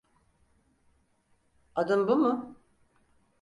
[1.75, 2.59] Adın bu mu?